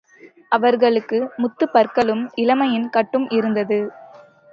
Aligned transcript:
அவளுக்கு 0.51 1.17
முத்துப்பற்களும் 1.37 2.23
இளமையின் 2.35 2.89
கட்டும் 2.89 3.27
இருந்தது. 3.29 3.79